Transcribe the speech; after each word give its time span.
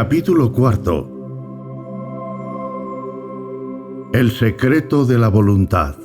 Capítulo 0.00 0.52
cuarto. 0.52 1.10
El 4.12 4.30
secreto 4.30 5.04
de 5.04 5.18
la 5.18 5.26
voluntad. 5.26 5.96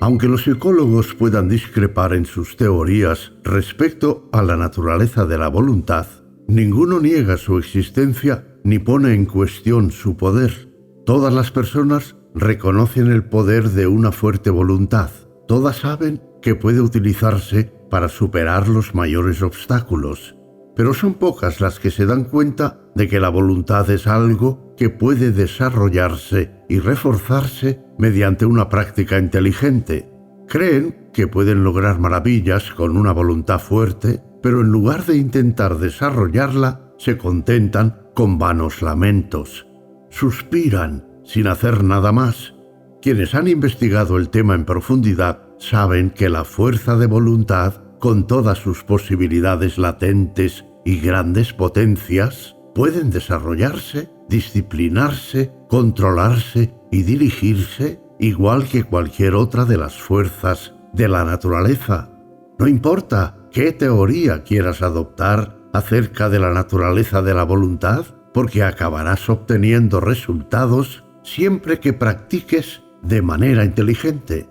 Aunque 0.00 0.28
los 0.28 0.44
psicólogos 0.44 1.14
puedan 1.14 1.48
discrepar 1.48 2.12
en 2.12 2.26
sus 2.26 2.56
teorías 2.56 3.32
respecto 3.42 4.28
a 4.30 4.42
la 4.42 4.56
naturaleza 4.56 5.26
de 5.26 5.36
la 5.36 5.48
voluntad, 5.48 6.06
ninguno 6.46 7.00
niega 7.00 7.36
su 7.36 7.58
existencia 7.58 8.46
ni 8.62 8.78
pone 8.78 9.14
en 9.14 9.26
cuestión 9.26 9.90
su 9.90 10.16
poder. 10.16 10.70
Todas 11.06 11.34
las 11.34 11.50
personas 11.50 12.14
reconocen 12.36 13.10
el 13.10 13.24
poder 13.24 13.70
de 13.70 13.88
una 13.88 14.12
fuerte 14.12 14.50
voluntad. 14.50 15.10
Todas 15.48 15.78
saben 15.78 16.22
que 16.40 16.54
puede 16.54 16.80
utilizarse 16.80 17.79
para 17.90 18.08
superar 18.08 18.68
los 18.68 18.94
mayores 18.94 19.42
obstáculos, 19.42 20.36
pero 20.74 20.94
son 20.94 21.14
pocas 21.14 21.60
las 21.60 21.78
que 21.78 21.90
se 21.90 22.06
dan 22.06 22.24
cuenta 22.24 22.80
de 22.94 23.08
que 23.08 23.20
la 23.20 23.28
voluntad 23.28 23.90
es 23.90 24.06
algo 24.06 24.74
que 24.76 24.88
puede 24.88 25.32
desarrollarse 25.32 26.52
y 26.68 26.78
reforzarse 26.78 27.82
mediante 27.98 28.46
una 28.46 28.68
práctica 28.68 29.18
inteligente. 29.18 30.10
Creen 30.48 31.10
que 31.12 31.26
pueden 31.26 31.64
lograr 31.64 31.98
maravillas 31.98 32.70
con 32.70 32.96
una 32.96 33.12
voluntad 33.12 33.58
fuerte, 33.58 34.22
pero 34.42 34.62
en 34.62 34.68
lugar 34.68 35.04
de 35.04 35.16
intentar 35.16 35.78
desarrollarla, 35.78 36.94
se 36.98 37.18
contentan 37.18 38.08
con 38.14 38.38
vanos 38.38 38.82
lamentos. 38.82 39.66
Suspiran 40.10 41.06
sin 41.24 41.46
hacer 41.46 41.84
nada 41.84 42.12
más. 42.12 42.54
Quienes 43.02 43.34
han 43.34 43.48
investigado 43.48 44.16
el 44.16 44.28
tema 44.28 44.54
en 44.54 44.64
profundidad 44.64 45.49
saben 45.60 46.10
que 46.10 46.28
la 46.28 46.44
fuerza 46.44 46.96
de 46.96 47.06
voluntad, 47.06 47.74
con 48.00 48.26
todas 48.26 48.58
sus 48.58 48.82
posibilidades 48.82 49.78
latentes 49.78 50.64
y 50.84 51.00
grandes 51.00 51.52
potencias, 51.52 52.56
pueden 52.74 53.10
desarrollarse, 53.10 54.10
disciplinarse, 54.28 55.52
controlarse 55.68 56.74
y 56.90 57.02
dirigirse 57.02 58.00
igual 58.18 58.64
que 58.64 58.84
cualquier 58.84 59.34
otra 59.34 59.64
de 59.64 59.76
las 59.76 59.94
fuerzas 59.94 60.74
de 60.92 61.08
la 61.08 61.24
naturaleza. 61.24 62.10
No 62.58 62.66
importa 62.66 63.36
qué 63.50 63.72
teoría 63.72 64.42
quieras 64.42 64.82
adoptar 64.82 65.58
acerca 65.72 66.28
de 66.28 66.38
la 66.38 66.52
naturaleza 66.52 67.22
de 67.22 67.34
la 67.34 67.44
voluntad, 67.44 68.04
porque 68.32 68.62
acabarás 68.62 69.28
obteniendo 69.28 70.00
resultados 70.00 71.04
siempre 71.22 71.80
que 71.80 71.92
practiques 71.92 72.82
de 73.02 73.22
manera 73.22 73.64
inteligente. 73.64 74.48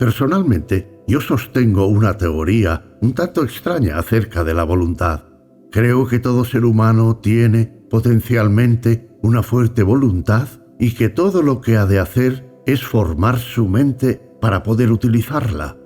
Personalmente, 0.00 1.02
yo 1.06 1.20
sostengo 1.20 1.84
una 1.84 2.16
teoría 2.16 2.96
un 3.02 3.12
tanto 3.12 3.44
extraña 3.44 3.98
acerca 3.98 4.44
de 4.44 4.54
la 4.54 4.64
voluntad. 4.64 5.24
Creo 5.70 6.06
que 6.06 6.18
todo 6.18 6.46
ser 6.46 6.64
humano 6.64 7.18
tiene 7.18 7.66
potencialmente 7.90 9.10
una 9.20 9.42
fuerte 9.42 9.82
voluntad 9.82 10.48
y 10.78 10.94
que 10.94 11.10
todo 11.10 11.42
lo 11.42 11.60
que 11.60 11.76
ha 11.76 11.84
de 11.84 11.98
hacer 11.98 12.50
es 12.64 12.82
formar 12.82 13.38
su 13.38 13.68
mente 13.68 14.22
para 14.40 14.62
poder 14.62 14.90
utilizarla. 14.90 15.76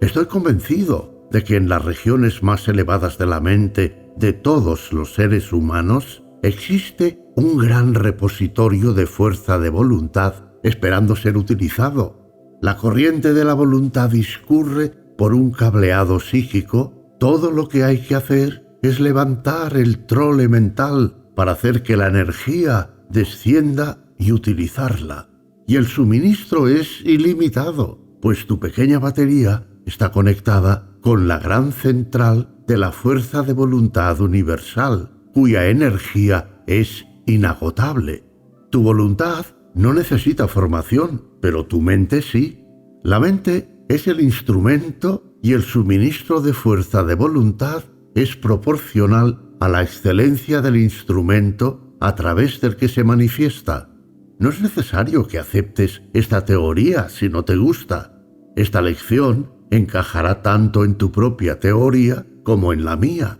Estoy 0.00 0.26
convencido 0.26 1.26
de 1.32 1.42
que 1.42 1.56
en 1.56 1.68
las 1.68 1.84
regiones 1.84 2.44
más 2.44 2.68
elevadas 2.68 3.18
de 3.18 3.26
la 3.26 3.40
mente 3.40 4.12
de 4.16 4.34
todos 4.34 4.92
los 4.92 5.14
seres 5.14 5.52
humanos 5.52 6.22
existe 6.44 7.18
un 7.34 7.58
gran 7.58 7.94
repositorio 7.94 8.92
de 8.94 9.06
fuerza 9.06 9.58
de 9.58 9.70
voluntad 9.70 10.44
esperando 10.62 11.16
ser 11.16 11.36
utilizado 11.36 12.23
la 12.64 12.78
corriente 12.78 13.34
de 13.34 13.44
la 13.44 13.52
voluntad 13.52 14.08
discurre 14.08 14.88
por 15.18 15.34
un 15.34 15.50
cableado 15.50 16.18
psíquico, 16.18 17.14
todo 17.20 17.50
lo 17.50 17.68
que 17.68 17.84
hay 17.84 17.98
que 17.98 18.14
hacer 18.14 18.78
es 18.80 19.00
levantar 19.00 19.76
el 19.76 20.06
trole 20.06 20.48
mental 20.48 21.28
para 21.36 21.52
hacer 21.52 21.82
que 21.82 21.98
la 21.98 22.06
energía 22.06 22.88
descienda 23.10 23.98
y 24.18 24.32
utilizarla. 24.32 25.28
Y 25.66 25.76
el 25.76 25.86
suministro 25.86 26.66
es 26.66 27.02
ilimitado, 27.04 27.98
pues 28.22 28.46
tu 28.46 28.58
pequeña 28.58 28.98
batería 28.98 29.66
está 29.84 30.10
conectada 30.10 30.88
con 31.02 31.28
la 31.28 31.38
gran 31.38 31.70
central 31.70 32.48
de 32.66 32.78
la 32.78 32.92
fuerza 32.92 33.42
de 33.42 33.52
voluntad 33.52 34.22
universal, 34.22 35.10
cuya 35.34 35.66
energía 35.66 36.62
es 36.66 37.04
inagotable. 37.26 38.24
Tu 38.70 38.82
voluntad 38.82 39.44
no 39.74 39.92
necesita 39.92 40.48
formación, 40.48 41.24
pero 41.40 41.66
tu 41.66 41.82
mente 41.82 42.22
sí. 42.22 42.63
La 43.04 43.20
mente 43.20 43.68
es 43.90 44.08
el 44.08 44.18
instrumento 44.22 45.36
y 45.42 45.52
el 45.52 45.62
suministro 45.62 46.40
de 46.40 46.54
fuerza 46.54 47.04
de 47.04 47.14
voluntad 47.14 47.84
es 48.14 48.34
proporcional 48.34 49.54
a 49.60 49.68
la 49.68 49.82
excelencia 49.82 50.62
del 50.62 50.78
instrumento 50.78 51.94
a 52.00 52.14
través 52.14 52.62
del 52.62 52.76
que 52.76 52.88
se 52.88 53.04
manifiesta. 53.04 53.90
No 54.38 54.48
es 54.48 54.62
necesario 54.62 55.28
que 55.28 55.38
aceptes 55.38 56.00
esta 56.14 56.46
teoría 56.46 57.10
si 57.10 57.28
no 57.28 57.44
te 57.44 57.56
gusta. 57.56 58.24
Esta 58.56 58.80
lección 58.80 59.52
encajará 59.70 60.40
tanto 60.40 60.82
en 60.82 60.94
tu 60.94 61.12
propia 61.12 61.60
teoría 61.60 62.24
como 62.42 62.72
en 62.72 62.86
la 62.86 62.96
mía. 62.96 63.38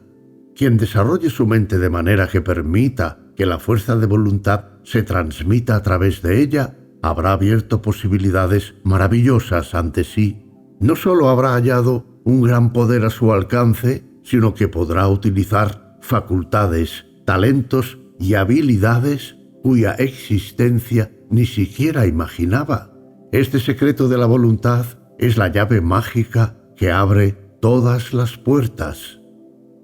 Quien 0.55 0.77
desarrolle 0.77 1.31
su 1.31 1.47
mente 1.47 1.79
de 1.79 1.89
manera 1.89 2.29
que 2.29 2.43
permita 2.43 3.19
que 3.35 3.47
la 3.47 3.59
fuerza 3.59 3.97
de 3.97 4.05
voluntad 4.05 4.67
se 4.83 5.03
transmita 5.03 5.75
a 5.75 5.83
través 5.83 6.21
de 6.21 6.43
ella, 6.43 6.77
habrá 7.05 7.33
abierto 7.33 7.83
posibilidades 7.83 8.77
maravillosas 8.83 9.75
ante 9.75 10.05
sí. 10.05 10.47
No 10.81 10.97
solo 10.97 11.29
habrá 11.29 11.53
hallado 11.53 12.07
un 12.25 12.41
gran 12.41 12.73
poder 12.73 13.05
a 13.05 13.11
su 13.11 13.31
alcance, 13.31 14.05
sino 14.23 14.55
que 14.55 14.69
podrá 14.69 15.07
utilizar 15.09 15.99
facultades, 16.01 17.05
talentos 17.27 17.99
y 18.19 18.35
habilidades 18.35 19.37
cuya 19.63 19.93
existencia 19.93 21.13
ni 21.29 21.45
siquiera 21.45 22.07
imaginaba. 22.07 22.91
Este 23.33 23.61
secreto 23.61 24.09
de 24.09 24.17
la 24.17 24.27
voluntad 24.27 24.87
es 25.19 25.37
la 25.37 25.49
llave 25.49 25.83
mágica 25.83 26.57
que 26.75 26.91
abre 26.91 27.33
todas 27.61 28.15
las 28.15 28.39
puertas. 28.39 29.21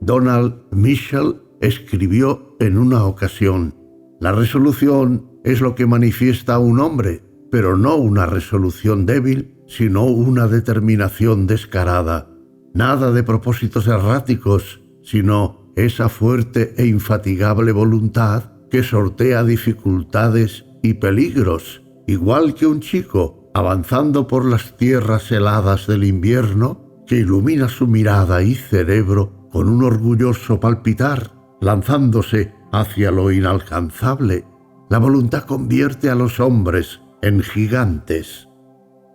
Donald 0.00 0.54
Mitchell 0.72 1.42
escribió 1.60 2.56
en 2.60 2.78
una 2.78 3.04
ocasión, 3.04 3.75
la 4.20 4.32
resolución 4.32 5.29
es 5.44 5.60
lo 5.60 5.74
que 5.74 5.86
manifiesta 5.86 6.58
un 6.58 6.80
hombre, 6.80 7.22
pero 7.50 7.76
no 7.76 7.96
una 7.96 8.26
resolución 8.26 9.06
débil, 9.06 9.56
sino 9.66 10.04
una 10.04 10.46
determinación 10.46 11.46
descarada. 11.46 12.28
Nada 12.74 13.12
de 13.12 13.22
propósitos 13.22 13.86
erráticos, 13.86 14.80
sino 15.02 15.72
esa 15.76 16.08
fuerte 16.08 16.74
e 16.76 16.86
infatigable 16.86 17.72
voluntad 17.72 18.52
que 18.70 18.82
sortea 18.82 19.44
dificultades 19.44 20.64
y 20.82 20.94
peligros, 20.94 21.82
igual 22.06 22.54
que 22.54 22.66
un 22.66 22.80
chico 22.80 23.50
avanzando 23.54 24.28
por 24.28 24.44
las 24.44 24.76
tierras 24.76 25.30
heladas 25.32 25.86
del 25.86 26.04
invierno, 26.04 27.02
que 27.06 27.16
ilumina 27.16 27.68
su 27.68 27.88
mirada 27.88 28.42
y 28.42 28.54
cerebro 28.54 29.48
con 29.50 29.68
un 29.68 29.82
orgulloso 29.82 30.60
palpitar 30.60 31.32
lanzándose 31.60 32.54
hacia 32.72 33.10
lo 33.10 33.30
inalcanzable, 33.32 34.44
la 34.90 34.98
voluntad 34.98 35.44
convierte 35.44 36.10
a 36.10 36.16
los 36.16 36.40
hombres 36.40 37.00
en 37.22 37.42
gigantes. 37.42 38.48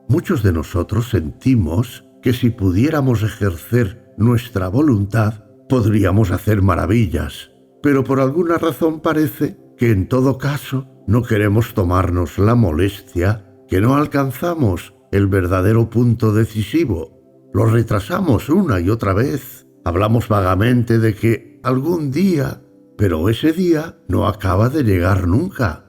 Muchos 0.07 0.41
de 0.41 0.53
nosotros 0.53 1.09
sentimos 1.09 2.05
que 2.21 2.31
si 2.31 2.49
pudiéramos 2.49 3.23
ejercer 3.23 4.13
nuestra 4.17 4.69
voluntad, 4.69 5.43
podríamos 5.67 6.31
hacer 6.31 6.61
maravillas, 6.61 7.51
pero 7.83 8.05
por 8.05 8.21
alguna 8.21 8.57
razón 8.57 9.01
parece 9.01 9.57
que 9.77 9.91
en 9.91 10.07
todo 10.07 10.37
caso 10.37 10.87
no 11.07 11.23
queremos 11.23 11.73
tomarnos 11.73 12.39
la 12.39 12.55
molestia, 12.55 13.45
que 13.67 13.81
no 13.81 13.95
alcanzamos 13.95 14.93
el 15.11 15.27
verdadero 15.27 15.89
punto 15.89 16.33
decisivo. 16.33 17.49
Lo 17.53 17.65
retrasamos 17.65 18.47
una 18.47 18.79
y 18.79 18.89
otra 18.89 19.13
vez. 19.13 19.67
Hablamos 19.83 20.29
vagamente 20.29 20.99
de 20.99 21.15
que 21.15 21.59
algún 21.63 22.11
día, 22.11 22.61
pero 22.97 23.29
ese 23.29 23.51
día 23.51 23.97
no 24.07 24.27
acaba 24.27 24.69
de 24.69 24.83
llegar 24.83 25.27
nunca. 25.27 25.85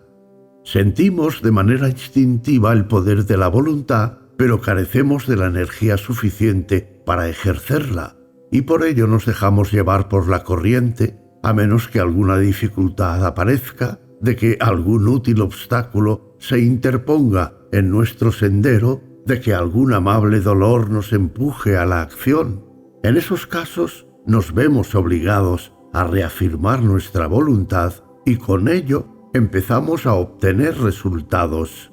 Sentimos 0.65 1.43
de 1.43 1.53
manera 1.53 1.89
instintiva 1.89 2.73
el 2.73 2.87
poder 2.87 3.25
de 3.25 3.37
la 3.37 3.49
voluntad, 3.49 4.19
pero 4.37 4.61
carecemos 4.61 5.27
de 5.27 5.37
la 5.37 5.47
energía 5.47 5.97
suficiente 5.97 7.03
para 7.07 7.29
ejercerla, 7.29 8.17
y 8.51 8.63
por 8.63 8.85
ello 8.85 9.07
nos 9.07 9.27
dejamos 9.27 9.73
llevar 9.73 10.09
por 10.09 10.29
la 10.29 10.43
corriente, 10.43 11.19
a 11.43 11.53
menos 11.53 11.89
que 11.89 12.01
alguna 12.01 12.39
dificultad 12.39 13.25
aparezca, 13.25 14.01
de 14.21 14.35
que 14.35 14.59
algún 14.61 15.07
útil 15.09 15.41
obstáculo 15.41 16.37
se 16.39 16.59
interponga 16.59 17.55
en 17.73 17.91
nuestro 17.91 18.33
sendero, 18.33 19.03
de 19.25 19.41
que 19.41 19.55
algún 19.55 19.93
amable 19.93 20.41
dolor 20.41 20.91
nos 20.91 21.13
empuje 21.13 21.77
a 21.77 21.87
la 21.87 22.03
acción. 22.03 22.65
En 23.03 23.17
esos 23.17 23.47
casos 23.47 24.07
nos 24.27 24.55
vemos 24.55 24.95
obligados 24.95 25.73
a 25.97 26.05
reafirmar 26.05 26.83
nuestra 26.83 27.27
voluntad 27.27 27.95
y 28.27 28.37
con 28.37 28.69
ello 28.69 29.07
empezamos 29.33 30.05
a 30.05 30.13
obtener 30.13 30.79
resultados. 30.79 31.91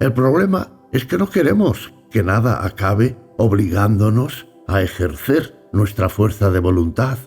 El 0.00 0.14
problema 0.14 0.80
es 0.92 1.04
que 1.04 1.18
no 1.18 1.28
queremos 1.28 1.92
que 2.10 2.22
nada 2.22 2.64
acabe 2.64 3.18
obligándonos 3.36 4.48
a 4.66 4.80
ejercer 4.80 5.60
nuestra 5.74 6.08
fuerza 6.08 6.50
de 6.50 6.60
voluntad. 6.60 7.18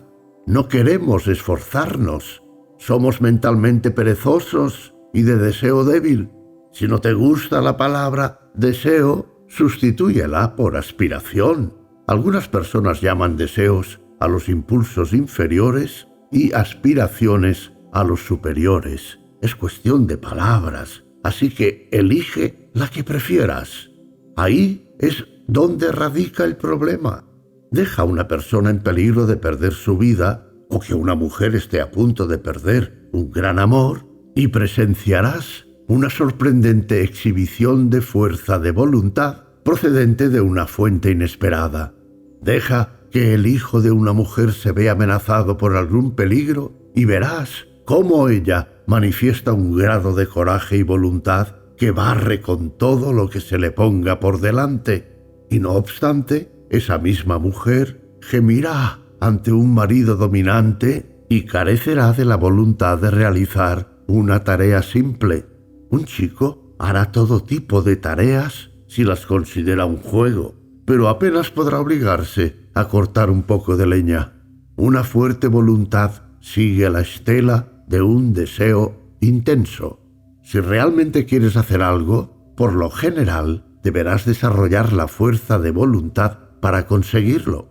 no 0.44 0.66
queremos 0.66 1.28
esforzarnos. 1.28 2.42
Somos 2.78 3.20
mentalmente 3.20 3.92
perezosos 3.92 4.94
y 5.12 5.22
de 5.22 5.36
deseo 5.36 5.84
débil. 5.84 6.32
Si 6.72 6.88
no 6.88 7.00
te 7.00 7.12
gusta 7.12 7.60
la 7.60 7.76
palabra 7.76 8.50
deseo, 8.54 9.44
sustitúyela 9.46 10.56
por 10.56 10.76
aspiración. 10.76 11.74
Algunas 12.08 12.48
personas 12.48 13.02
llaman 13.02 13.36
deseos 13.36 14.00
a 14.20 14.26
los 14.26 14.48
impulsos 14.48 15.12
inferiores 15.12 16.07
y 16.30 16.52
aspiraciones 16.52 17.72
a 17.92 18.04
los 18.04 18.20
superiores. 18.20 19.18
Es 19.40 19.54
cuestión 19.54 20.06
de 20.06 20.18
palabras, 20.18 21.04
así 21.22 21.50
que 21.50 21.88
elige 21.92 22.70
la 22.74 22.88
que 22.88 23.04
prefieras. 23.04 23.90
Ahí 24.36 24.88
es 24.98 25.24
donde 25.46 25.92
radica 25.92 26.44
el 26.44 26.56
problema. 26.56 27.24
Deja 27.70 28.02
a 28.02 28.04
una 28.04 28.28
persona 28.28 28.70
en 28.70 28.80
peligro 28.80 29.26
de 29.26 29.36
perder 29.36 29.72
su 29.72 29.98
vida 29.98 30.50
o 30.70 30.80
que 30.80 30.94
una 30.94 31.14
mujer 31.14 31.54
esté 31.54 31.80
a 31.80 31.90
punto 31.90 32.26
de 32.26 32.38
perder 32.38 33.08
un 33.12 33.30
gran 33.30 33.58
amor 33.58 34.06
y 34.34 34.48
presenciarás 34.48 35.66
una 35.88 36.10
sorprendente 36.10 37.02
exhibición 37.02 37.88
de 37.88 38.02
fuerza 38.02 38.58
de 38.58 38.72
voluntad 38.72 39.44
procedente 39.64 40.28
de 40.28 40.40
una 40.40 40.66
fuente 40.66 41.10
inesperada. 41.10 41.94
Deja 42.40 42.97
que 43.10 43.34
el 43.34 43.46
hijo 43.46 43.80
de 43.80 43.90
una 43.90 44.12
mujer 44.12 44.52
se 44.52 44.72
vea 44.72 44.92
amenazado 44.92 45.56
por 45.56 45.76
algún 45.76 46.14
peligro 46.14 46.72
y 46.94 47.04
verás 47.04 47.66
cómo 47.84 48.28
ella 48.28 48.82
manifiesta 48.86 49.52
un 49.52 49.76
grado 49.76 50.14
de 50.14 50.26
coraje 50.26 50.76
y 50.76 50.82
voluntad 50.82 51.56
que 51.76 51.90
barre 51.90 52.40
con 52.40 52.76
todo 52.76 53.12
lo 53.12 53.30
que 53.30 53.40
se 53.40 53.58
le 53.58 53.70
ponga 53.70 54.20
por 54.20 54.40
delante. 54.40 55.46
Y 55.48 55.60
no 55.60 55.72
obstante, 55.72 56.50
esa 56.70 56.98
misma 56.98 57.38
mujer 57.38 58.18
gemirá 58.20 58.98
ante 59.20 59.52
un 59.52 59.72
marido 59.72 60.16
dominante 60.16 61.24
y 61.28 61.44
carecerá 61.44 62.12
de 62.12 62.24
la 62.24 62.36
voluntad 62.36 62.98
de 62.98 63.10
realizar 63.10 63.88
una 64.06 64.44
tarea 64.44 64.82
simple. 64.82 65.46
Un 65.90 66.04
chico 66.04 66.74
hará 66.78 67.12
todo 67.12 67.40
tipo 67.40 67.82
de 67.82 67.96
tareas 67.96 68.70
si 68.86 69.04
las 69.04 69.26
considera 69.26 69.84
un 69.84 69.98
juego, 69.98 70.54
pero 70.88 71.10
apenas 71.10 71.50
podrá 71.50 71.80
obligarse 71.80 72.70
a 72.72 72.88
cortar 72.88 73.28
un 73.28 73.42
poco 73.42 73.76
de 73.76 73.86
leña. 73.86 74.32
Una 74.74 75.04
fuerte 75.04 75.46
voluntad 75.46 76.22
sigue 76.40 76.88
la 76.88 77.02
estela 77.02 77.84
de 77.86 78.00
un 78.00 78.32
deseo 78.32 78.96
intenso. 79.20 80.00
Si 80.42 80.60
realmente 80.60 81.26
quieres 81.26 81.58
hacer 81.58 81.82
algo, 81.82 82.54
por 82.56 82.72
lo 82.72 82.88
general 82.88 83.66
deberás 83.82 84.24
desarrollar 84.24 84.94
la 84.94 85.08
fuerza 85.08 85.58
de 85.58 85.72
voluntad 85.72 86.38
para 86.62 86.86
conseguirlo. 86.86 87.68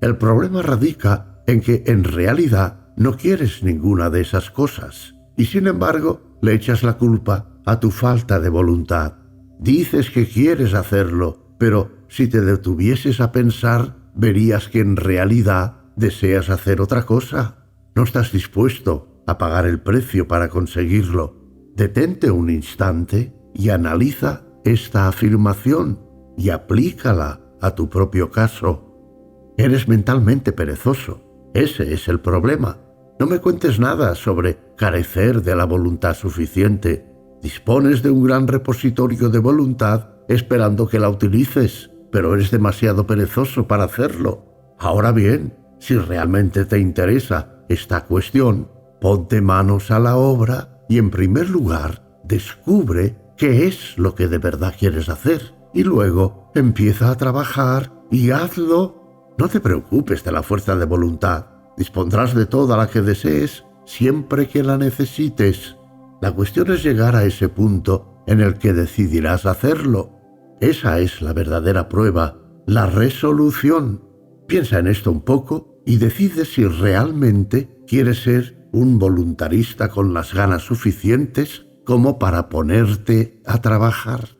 El 0.00 0.16
problema 0.16 0.62
radica 0.62 1.42
en 1.48 1.60
que 1.60 1.82
en 1.88 2.04
realidad 2.04 2.86
no 2.96 3.16
quieres 3.16 3.64
ninguna 3.64 4.10
de 4.10 4.20
esas 4.20 4.52
cosas 4.52 5.16
y 5.36 5.46
sin 5.46 5.66
embargo 5.66 6.38
le 6.40 6.54
echas 6.54 6.84
la 6.84 6.98
culpa 6.98 7.48
a 7.66 7.80
tu 7.80 7.90
falta 7.90 8.38
de 8.38 8.48
voluntad. 8.48 9.14
Dices 9.58 10.10
que 10.10 10.28
quieres 10.28 10.74
hacerlo, 10.74 11.43
pero 11.64 11.92
si 12.08 12.28
te 12.28 12.42
detuvieses 12.42 13.22
a 13.22 13.32
pensar, 13.32 13.96
verías 14.14 14.68
que 14.68 14.80
en 14.80 14.96
realidad 14.96 15.78
deseas 15.96 16.50
hacer 16.50 16.82
otra 16.82 17.06
cosa. 17.06 17.64
No 17.94 18.02
estás 18.02 18.32
dispuesto 18.32 19.22
a 19.26 19.38
pagar 19.38 19.64
el 19.64 19.80
precio 19.80 20.28
para 20.28 20.50
conseguirlo. 20.50 21.38
Detente 21.74 22.30
un 22.30 22.50
instante 22.50 23.34
y 23.54 23.70
analiza 23.70 24.42
esta 24.66 25.08
afirmación 25.08 26.00
y 26.36 26.50
aplícala 26.50 27.40
a 27.62 27.74
tu 27.74 27.88
propio 27.88 28.30
caso. 28.30 29.54
Eres 29.56 29.88
mentalmente 29.88 30.52
perezoso. 30.52 31.50
Ese 31.54 31.94
es 31.94 32.08
el 32.08 32.20
problema. 32.20 32.76
No 33.18 33.24
me 33.24 33.38
cuentes 33.38 33.80
nada 33.80 34.14
sobre 34.16 34.58
carecer 34.76 35.40
de 35.40 35.56
la 35.56 35.64
voluntad 35.64 36.12
suficiente. 36.12 37.10
Dispones 37.40 38.02
de 38.02 38.10
un 38.10 38.22
gran 38.22 38.48
repositorio 38.48 39.30
de 39.30 39.38
voluntad 39.38 40.13
esperando 40.28 40.86
que 40.88 40.98
la 40.98 41.08
utilices, 41.08 41.90
pero 42.10 42.34
eres 42.34 42.50
demasiado 42.50 43.06
perezoso 43.06 43.66
para 43.66 43.84
hacerlo. 43.84 44.74
Ahora 44.78 45.12
bien, 45.12 45.54
si 45.78 45.96
realmente 45.96 46.64
te 46.64 46.78
interesa 46.78 47.64
esta 47.68 48.04
cuestión, 48.04 48.70
ponte 49.00 49.40
manos 49.40 49.90
a 49.90 49.98
la 49.98 50.16
obra 50.16 50.84
y 50.88 50.98
en 50.98 51.10
primer 51.10 51.50
lugar 51.50 52.20
descubre 52.24 53.16
qué 53.36 53.66
es 53.66 53.98
lo 53.98 54.14
que 54.14 54.28
de 54.28 54.38
verdad 54.38 54.74
quieres 54.78 55.08
hacer 55.08 55.54
y 55.74 55.82
luego 55.82 56.50
empieza 56.54 57.10
a 57.10 57.16
trabajar 57.16 57.92
y 58.10 58.30
hazlo. 58.30 59.34
No 59.36 59.48
te 59.48 59.60
preocupes 59.60 60.22
de 60.22 60.32
la 60.32 60.42
fuerza 60.42 60.76
de 60.76 60.84
voluntad. 60.84 61.46
Dispondrás 61.76 62.34
de 62.34 62.46
toda 62.46 62.76
la 62.76 62.86
que 62.86 63.02
desees 63.02 63.64
siempre 63.84 64.48
que 64.48 64.62
la 64.62 64.78
necesites. 64.78 65.76
La 66.22 66.32
cuestión 66.32 66.70
es 66.70 66.82
llegar 66.82 67.16
a 67.16 67.24
ese 67.24 67.48
punto 67.48 68.22
en 68.26 68.40
el 68.40 68.58
que 68.58 68.72
decidirás 68.72 69.46
hacerlo. 69.46 70.13
Esa 70.60 71.00
es 71.00 71.20
la 71.20 71.32
verdadera 71.32 71.88
prueba, 71.88 72.38
la 72.66 72.86
resolución. 72.86 74.02
Piensa 74.46 74.78
en 74.78 74.86
esto 74.86 75.10
un 75.10 75.22
poco 75.22 75.82
y 75.86 75.96
decide 75.96 76.44
si 76.44 76.66
realmente 76.66 77.82
quieres 77.86 78.22
ser 78.22 78.68
un 78.72 78.98
voluntarista 78.98 79.88
con 79.88 80.14
las 80.14 80.34
ganas 80.34 80.62
suficientes 80.62 81.66
como 81.84 82.18
para 82.18 82.48
ponerte 82.48 83.40
a 83.46 83.60
trabajar. 83.60 84.38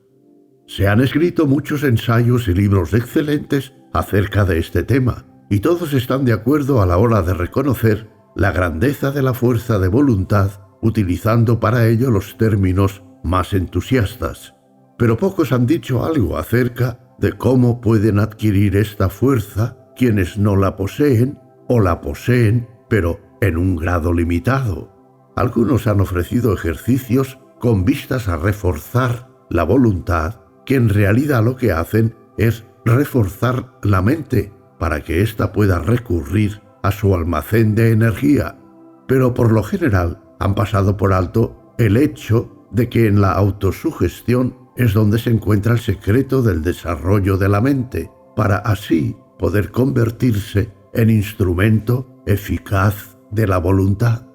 Se 0.66 0.88
han 0.88 1.00
escrito 1.00 1.46
muchos 1.46 1.84
ensayos 1.84 2.48
y 2.48 2.54
libros 2.54 2.94
excelentes 2.94 3.74
acerca 3.92 4.44
de 4.44 4.58
este 4.58 4.82
tema, 4.82 5.26
y 5.50 5.60
todos 5.60 5.92
están 5.92 6.24
de 6.24 6.32
acuerdo 6.32 6.80
a 6.80 6.86
la 6.86 6.96
hora 6.96 7.22
de 7.22 7.34
reconocer 7.34 8.10
la 8.34 8.50
grandeza 8.50 9.10
de 9.10 9.22
la 9.22 9.34
fuerza 9.34 9.78
de 9.78 9.88
voluntad, 9.88 10.50
utilizando 10.80 11.60
para 11.60 11.86
ello 11.86 12.10
los 12.10 12.36
términos 12.38 13.02
más 13.22 13.52
entusiastas. 13.52 14.53
Pero 14.96 15.16
pocos 15.16 15.52
han 15.52 15.66
dicho 15.66 16.04
algo 16.04 16.36
acerca 16.36 17.00
de 17.18 17.32
cómo 17.32 17.80
pueden 17.80 18.18
adquirir 18.18 18.76
esta 18.76 19.08
fuerza 19.08 19.76
quienes 19.96 20.38
no 20.38 20.56
la 20.56 20.76
poseen 20.76 21.38
o 21.68 21.80
la 21.80 22.00
poseen, 22.00 22.68
pero 22.88 23.20
en 23.40 23.56
un 23.56 23.76
grado 23.76 24.12
limitado. 24.12 24.92
Algunos 25.36 25.86
han 25.86 26.00
ofrecido 26.00 26.52
ejercicios 26.52 27.38
con 27.58 27.84
vistas 27.84 28.28
a 28.28 28.36
reforzar 28.36 29.28
la 29.50 29.64
voluntad, 29.64 30.40
que 30.66 30.76
en 30.76 30.88
realidad 30.88 31.44
lo 31.44 31.56
que 31.56 31.72
hacen 31.72 32.14
es 32.38 32.64
reforzar 32.84 33.78
la 33.82 34.02
mente 34.02 34.52
para 34.78 35.02
que 35.02 35.22
ésta 35.22 35.52
pueda 35.52 35.78
recurrir 35.78 36.62
a 36.82 36.90
su 36.90 37.14
almacén 37.14 37.74
de 37.74 37.92
energía, 37.92 38.58
pero 39.06 39.34
por 39.34 39.52
lo 39.52 39.62
general 39.62 40.22
han 40.38 40.54
pasado 40.54 40.96
por 40.96 41.12
alto 41.12 41.74
el 41.78 41.96
hecho 41.96 42.53
de 42.74 42.88
que 42.88 43.06
en 43.06 43.20
la 43.20 43.32
autosugestión 43.32 44.56
es 44.76 44.92
donde 44.92 45.18
se 45.18 45.30
encuentra 45.30 45.72
el 45.72 45.78
secreto 45.78 46.42
del 46.42 46.62
desarrollo 46.62 47.36
de 47.36 47.48
la 47.48 47.60
mente, 47.60 48.10
para 48.34 48.58
así 48.58 49.16
poder 49.38 49.70
convertirse 49.70 50.72
en 50.92 51.10
instrumento 51.10 52.22
eficaz 52.26 53.16
de 53.30 53.46
la 53.46 53.58
voluntad. 53.58 54.26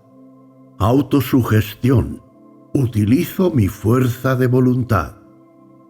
Autosugestión. 0.78 2.24
Utilizo 2.74 3.52
mi 3.52 3.68
fuerza 3.68 4.36
de 4.36 4.48
voluntad. 4.48 5.18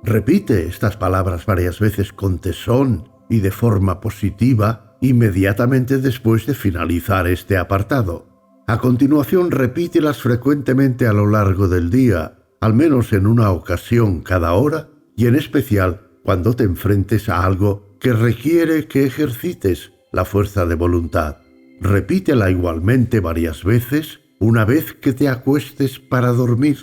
Repite 0.03 0.65
estas 0.65 0.97
palabras 0.97 1.45
varias 1.45 1.79
veces 1.79 2.13
con 2.13 2.39
tesón 2.39 3.09
y 3.29 3.39
de 3.39 3.51
forma 3.51 3.99
positiva 3.99 4.97
inmediatamente 5.01 5.97
después 5.97 6.45
de 6.45 6.53
finalizar 6.53 7.27
este 7.27 7.57
apartado. 7.57 8.27
A 8.67 8.77
continuación 8.77 9.51
repítelas 9.51 10.21
frecuentemente 10.21 11.07
a 11.07 11.13
lo 11.13 11.27
largo 11.27 11.67
del 11.67 11.89
día, 11.89 12.38
al 12.61 12.73
menos 12.73 13.13
en 13.13 13.27
una 13.27 13.51
ocasión 13.51 14.21
cada 14.21 14.53
hora 14.53 14.89
y 15.15 15.27
en 15.27 15.35
especial 15.35 16.01
cuando 16.23 16.55
te 16.55 16.63
enfrentes 16.63 17.29
a 17.29 17.45
algo 17.45 17.97
que 17.99 18.13
requiere 18.13 18.87
que 18.87 19.05
ejercites 19.05 19.91
la 20.11 20.25
fuerza 20.25 20.65
de 20.65 20.75
voluntad. 20.75 21.37
Repítela 21.81 22.49
igualmente 22.49 23.19
varias 23.19 23.63
veces 23.63 24.19
una 24.39 24.65
vez 24.65 24.93
que 24.93 25.13
te 25.13 25.27
acuestes 25.27 25.99
para 25.99 26.31
dormir. 26.31 26.77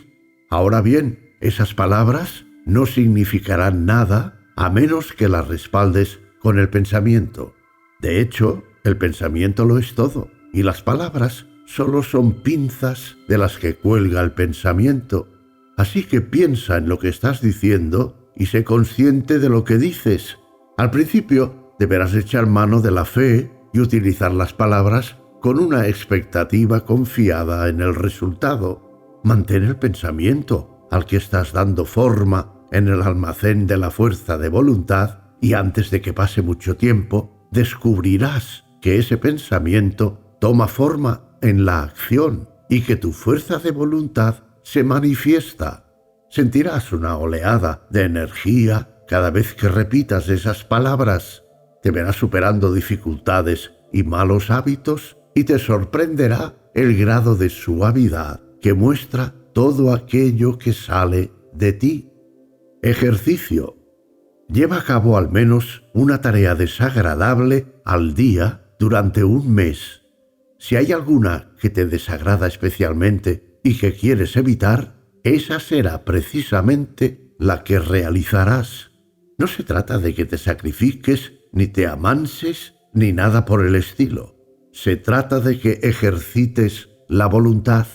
Ahora 0.50 0.80
bien, 0.80 1.34
esas 1.40 1.74
palabras 1.74 2.44
no 2.64 2.86
significarán 2.86 3.86
nada 3.86 4.40
a 4.56 4.70
menos 4.70 5.12
que 5.12 5.28
las 5.28 5.48
respaldes 5.48 6.20
con 6.40 6.58
el 6.58 6.68
pensamiento. 6.68 7.54
De 8.00 8.20
hecho, 8.20 8.62
el 8.84 8.96
pensamiento 8.96 9.64
lo 9.64 9.78
es 9.78 9.94
todo, 9.94 10.30
y 10.52 10.62
las 10.62 10.82
palabras 10.82 11.46
solo 11.66 12.02
son 12.02 12.42
pinzas 12.42 13.16
de 13.28 13.38
las 13.38 13.58
que 13.58 13.74
cuelga 13.74 14.22
el 14.22 14.32
pensamiento. 14.32 15.28
Así 15.76 16.04
que 16.04 16.20
piensa 16.20 16.78
en 16.78 16.88
lo 16.88 16.98
que 16.98 17.08
estás 17.08 17.40
diciendo 17.40 18.30
y 18.34 18.46
sé 18.46 18.64
consciente 18.64 19.38
de 19.38 19.48
lo 19.48 19.64
que 19.64 19.78
dices. 19.78 20.38
Al 20.78 20.90
principio 20.90 21.74
deberás 21.78 22.14
echar 22.14 22.46
mano 22.46 22.80
de 22.80 22.90
la 22.90 23.04
fe 23.04 23.50
y 23.72 23.80
utilizar 23.80 24.32
las 24.32 24.54
palabras 24.54 25.16
con 25.40 25.58
una 25.58 25.86
expectativa 25.86 26.84
confiada 26.84 27.68
en 27.68 27.80
el 27.80 27.94
resultado. 27.94 29.20
Mantén 29.22 29.64
el 29.64 29.76
pensamiento 29.76 30.88
al 30.90 31.04
que 31.04 31.16
estás 31.16 31.52
dando 31.52 31.84
forma 31.84 32.54
en 32.72 32.88
el 32.88 33.02
almacén 33.02 33.66
de 33.66 33.76
la 33.76 33.90
fuerza 33.90 34.38
de 34.38 34.48
voluntad 34.48 35.20
y 35.40 35.52
antes 35.52 35.90
de 35.90 36.00
que 36.00 36.12
pase 36.12 36.42
mucho 36.42 36.76
tiempo 36.76 37.48
descubrirás 37.50 38.64
que 38.80 38.98
ese 38.98 39.18
pensamiento 39.18 40.36
toma 40.40 40.68
forma 40.68 41.38
en 41.42 41.64
la 41.64 41.82
acción 41.82 42.48
y 42.68 42.82
que 42.82 42.96
tu 42.96 43.12
fuerza 43.12 43.58
de 43.58 43.70
voluntad 43.70 44.45
se 44.66 44.82
manifiesta. 44.82 45.84
Sentirás 46.28 46.92
una 46.92 47.16
oleada 47.16 47.86
de 47.88 48.02
energía 48.02 48.98
cada 49.06 49.30
vez 49.30 49.54
que 49.54 49.68
repitas 49.68 50.28
esas 50.28 50.64
palabras. 50.64 51.44
Te 51.84 51.92
verás 51.92 52.16
superando 52.16 52.74
dificultades 52.74 53.70
y 53.92 54.02
malos 54.02 54.50
hábitos 54.50 55.18
y 55.36 55.44
te 55.44 55.60
sorprenderá 55.60 56.56
el 56.74 56.96
grado 56.96 57.36
de 57.36 57.48
suavidad 57.48 58.40
que 58.60 58.74
muestra 58.74 59.34
todo 59.54 59.94
aquello 59.94 60.58
que 60.58 60.72
sale 60.72 61.32
de 61.52 61.72
ti. 61.72 62.10
Ejercicio. 62.82 63.76
Lleva 64.48 64.78
a 64.78 64.82
cabo 64.82 65.16
al 65.16 65.30
menos 65.30 65.84
una 65.94 66.20
tarea 66.20 66.56
desagradable 66.56 67.66
al 67.84 68.14
día 68.14 68.66
durante 68.80 69.22
un 69.22 69.54
mes. 69.54 70.02
Si 70.58 70.74
hay 70.74 70.90
alguna 70.90 71.52
que 71.60 71.70
te 71.70 71.86
desagrada 71.86 72.48
especialmente 72.48 73.55
y 73.66 73.74
que 73.74 73.94
quieres 73.94 74.36
evitar, 74.36 74.94
esa 75.24 75.58
será 75.58 76.04
precisamente 76.04 77.34
la 77.36 77.64
que 77.64 77.80
realizarás. 77.80 78.92
No 79.38 79.48
se 79.48 79.64
trata 79.64 79.98
de 79.98 80.14
que 80.14 80.24
te 80.24 80.38
sacrifiques, 80.38 81.32
ni 81.52 81.66
te 81.66 81.88
amanses, 81.88 82.74
ni 82.94 83.12
nada 83.12 83.44
por 83.44 83.66
el 83.66 83.74
estilo. 83.74 84.36
Se 84.72 84.94
trata 84.94 85.40
de 85.40 85.58
que 85.58 85.80
ejercites 85.82 86.90
la 87.08 87.26
voluntad. 87.26 87.88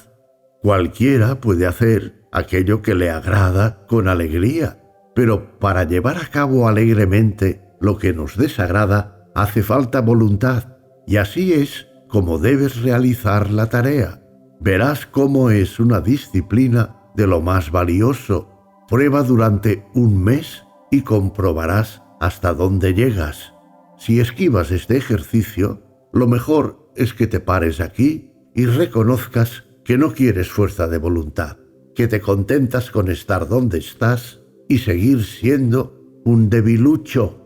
Cualquiera 0.62 1.40
puede 1.40 1.66
hacer 1.66 2.28
aquello 2.34 2.82
que 2.82 2.94
le 2.94 3.10
agrada 3.10 3.86
con 3.88 4.10
alegría, 4.10 4.84
pero 5.16 5.58
para 5.58 5.86
llevar 5.86 6.18
a 6.18 6.28
cabo 6.28 6.68
alegremente 6.68 7.62
lo 7.80 7.98
que 7.98 8.12
nos 8.12 8.36
desagrada 8.36 9.32
hace 9.36 9.64
falta 9.64 10.02
voluntad, 10.02 10.76
y 11.08 11.16
así 11.16 11.54
es 11.54 11.88
como 12.10 12.40
debes 12.40 12.82
realizar 12.82 13.50
la 13.52 13.68
tarea. 13.68 14.21
Verás 14.64 15.08
cómo 15.08 15.50
es 15.50 15.80
una 15.80 16.02
disciplina 16.02 16.96
de 17.16 17.26
lo 17.26 17.42
más 17.42 17.72
valioso. 17.72 18.48
Prueba 18.88 19.24
durante 19.24 19.88
un 19.96 20.24
mes 20.24 20.64
y 20.92 21.02
comprobarás 21.02 22.04
hasta 22.20 22.54
dónde 22.54 22.94
llegas. 22.94 23.54
Si 23.98 24.20
esquivas 24.20 24.70
este 24.70 24.98
ejercicio, 24.98 25.82
lo 26.14 26.28
mejor 26.28 26.92
es 26.96 27.16
que 27.16 27.26
te 27.26 27.40
pares 27.40 27.80
aquí 27.80 28.34
y 28.54 28.68
reconozcas 28.68 29.64
que 29.84 29.98
no 29.98 30.14
quieres 30.14 30.52
fuerza 30.52 30.88
de 30.88 31.00
voluntad, 31.00 31.58
que 31.96 32.08
te 32.08 32.22
contentas 32.22 32.92
con 32.92 33.10
estar 33.10 33.48
donde 33.48 33.80
estás 33.80 34.42
y 34.70 34.78
seguir 34.78 35.24
siendo 35.24 36.22
un 36.24 36.52
debilucho 36.52 37.41